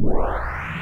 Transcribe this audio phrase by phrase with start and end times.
[0.00, 0.77] Wow.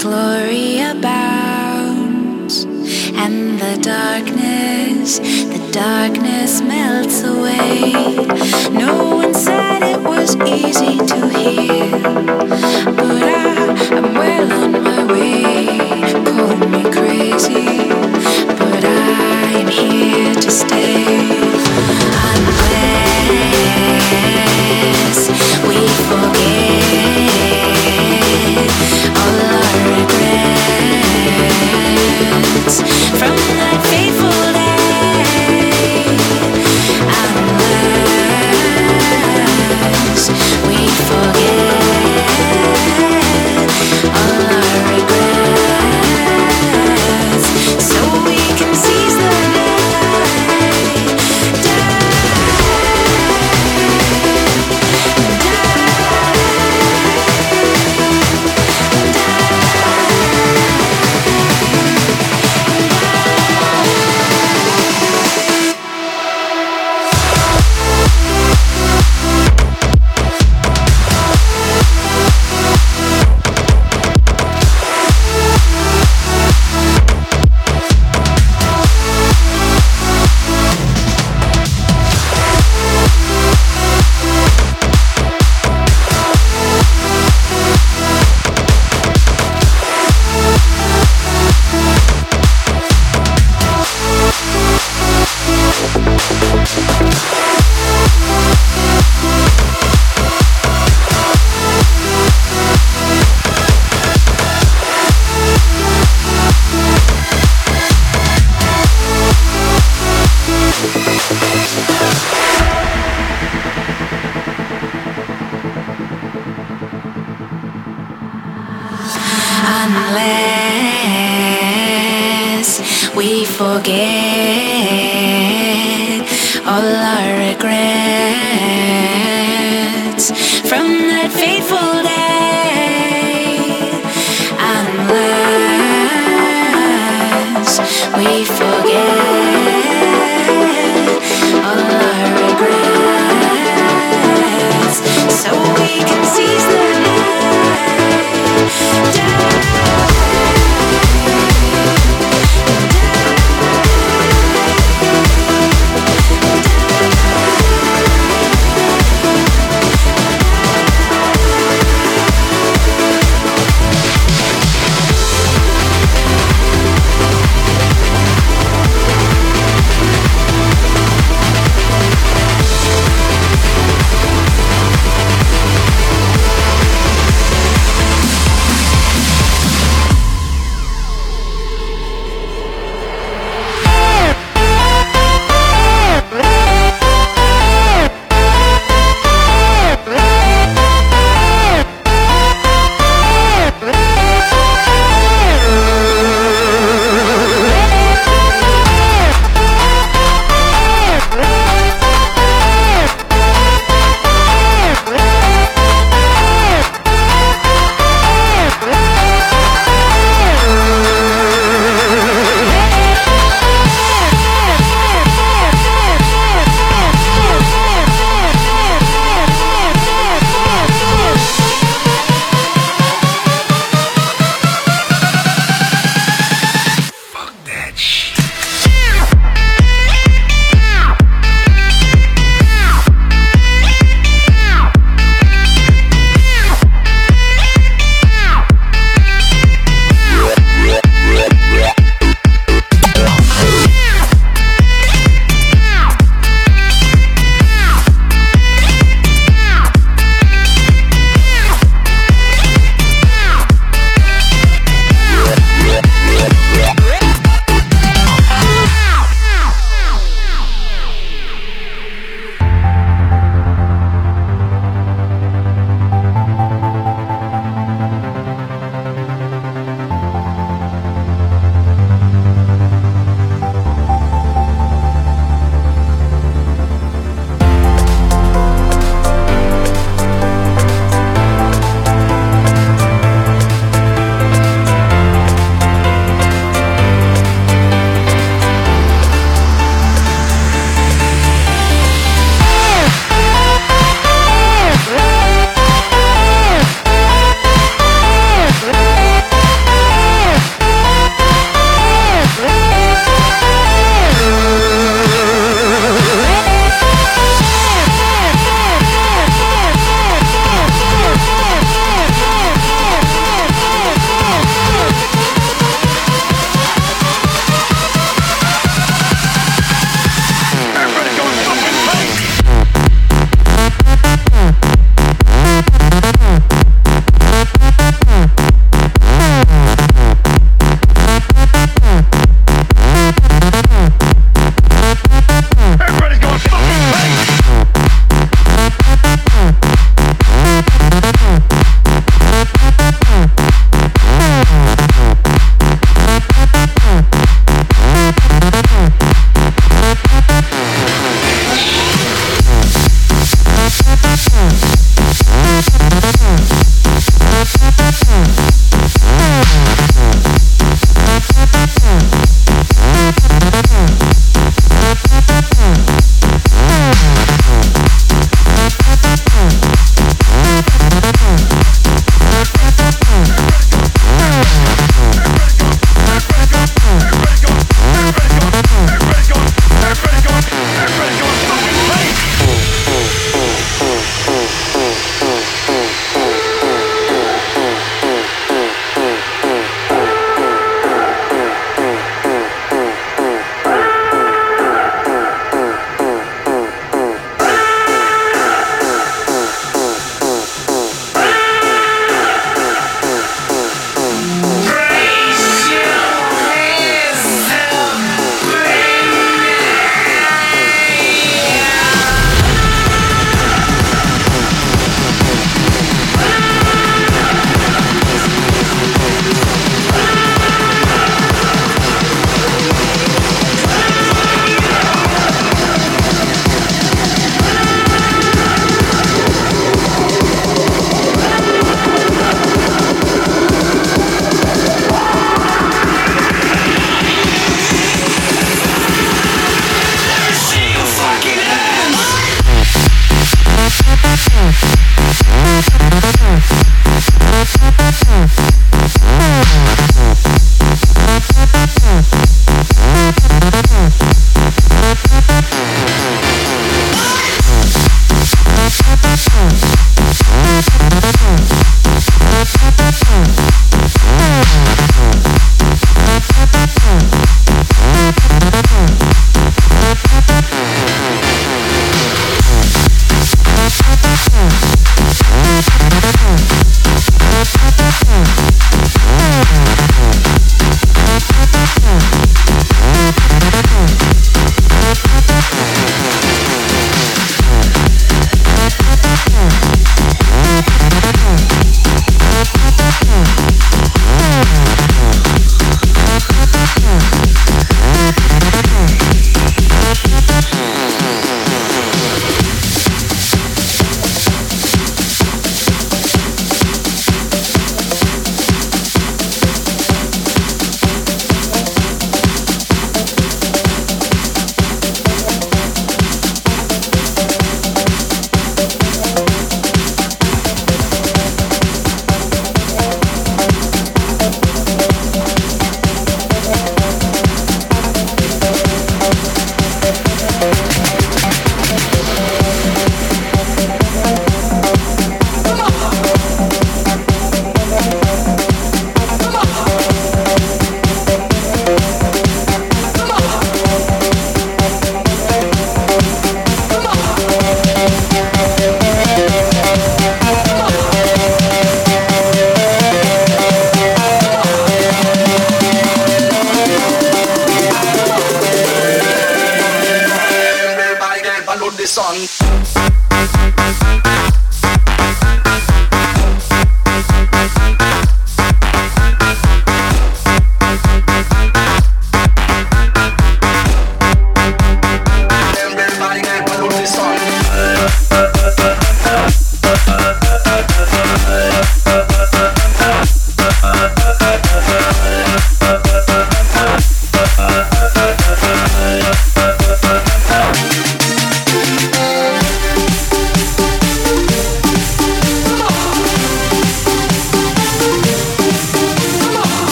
[0.00, 2.64] Glory abounds,
[3.14, 7.92] and the darkness, the darkness melts away.
[8.72, 11.90] No one said it was easy to hear,
[12.96, 15.66] but I, I'm well on my way.
[16.24, 17.90] Call me crazy,
[18.58, 21.04] but I am here to stay.
[23.52, 24.59] Unless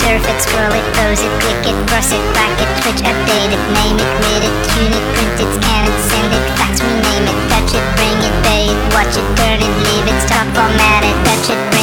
[0.00, 3.62] surf it, scroll it, pose it, click it, brush it, rack it, twitch, update it,
[3.76, 7.38] name it, knit it, tune it, print it, scan it, send it, fax, rename it,
[7.52, 11.16] touch it, bring it, pay it, watch it, turn it, leave it, stop, format it,
[11.28, 11.79] touch it,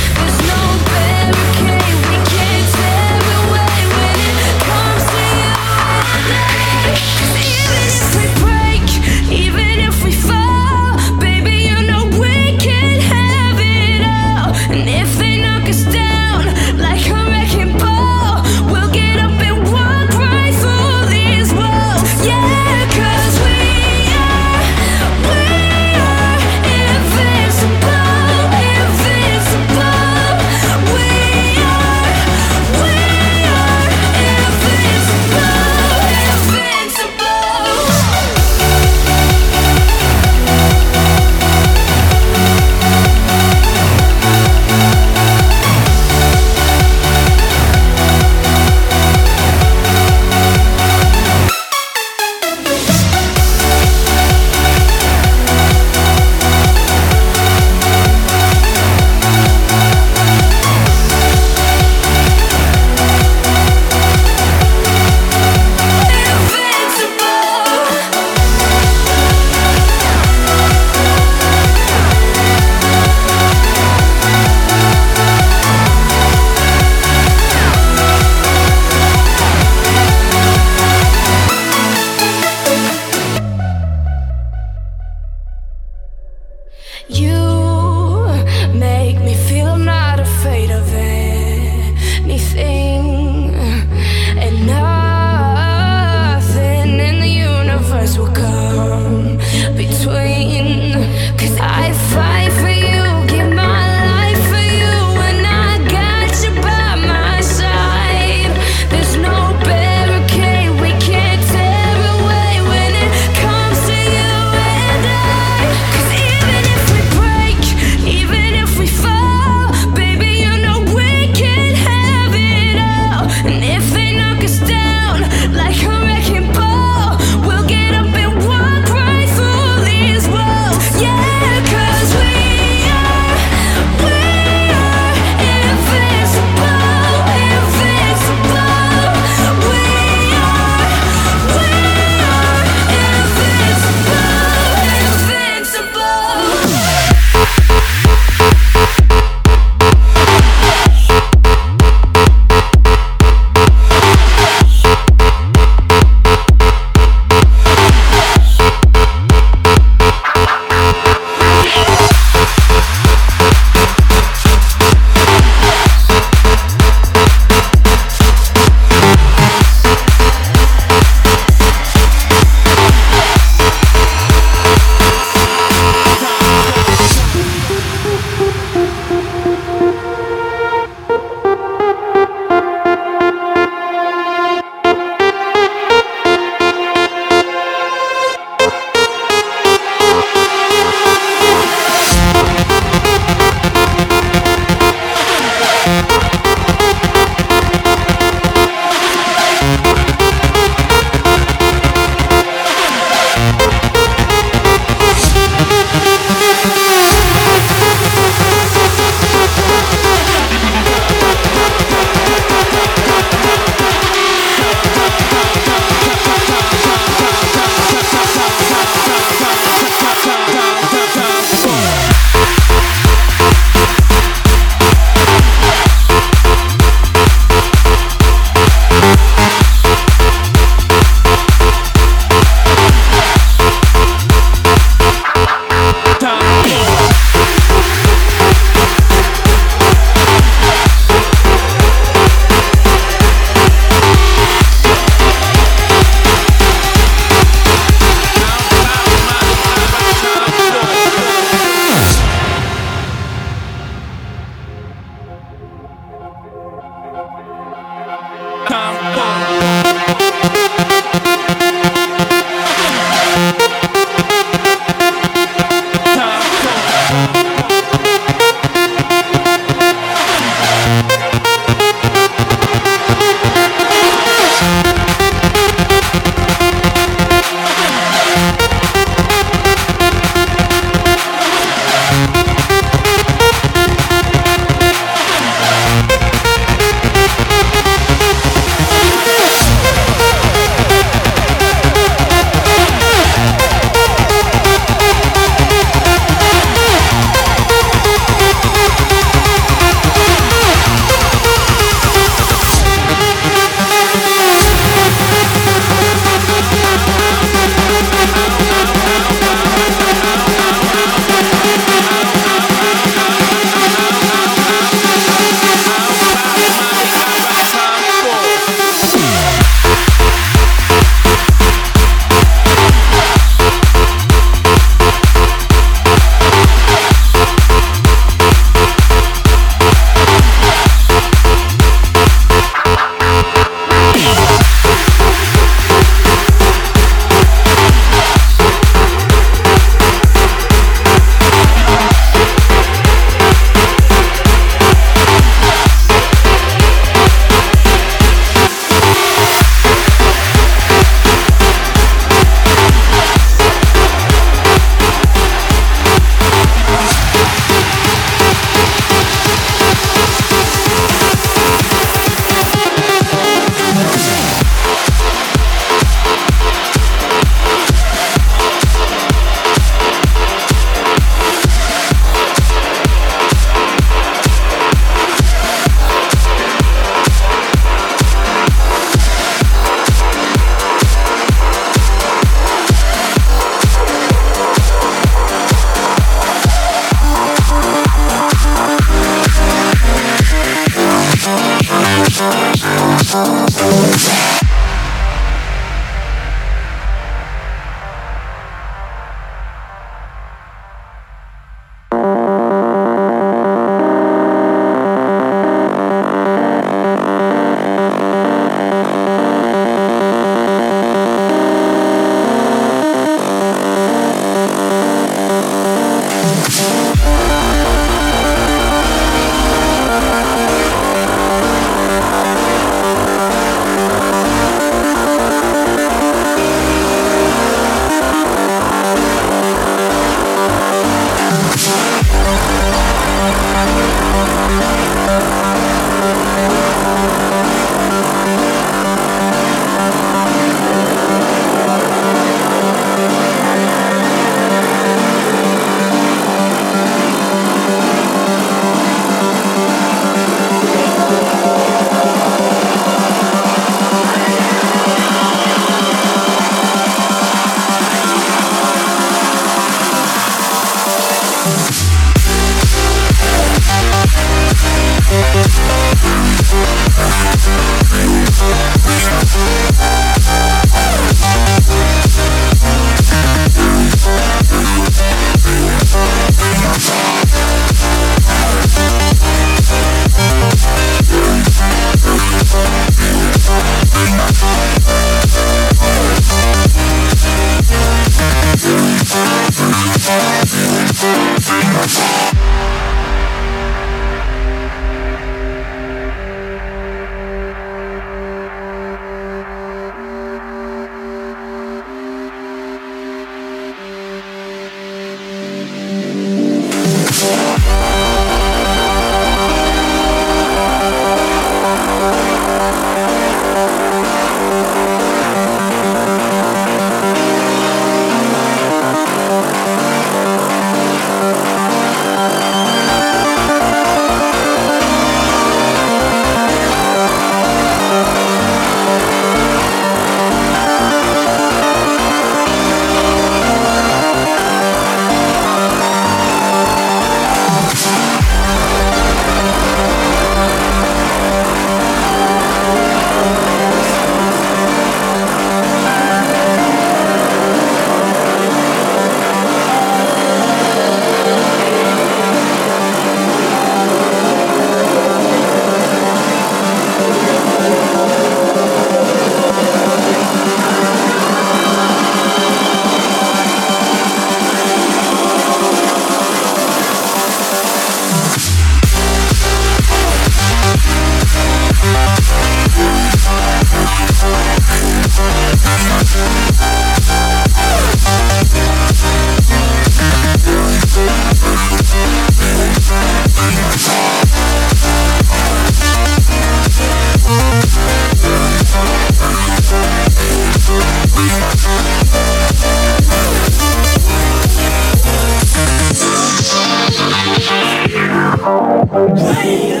[599.11, 600.00] Bye.